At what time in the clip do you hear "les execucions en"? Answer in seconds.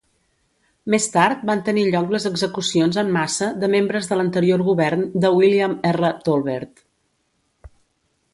2.15-3.11